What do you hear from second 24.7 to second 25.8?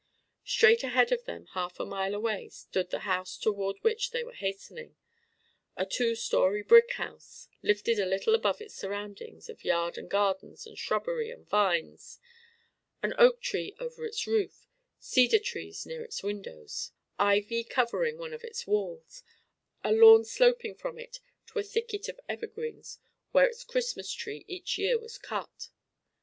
year was cut.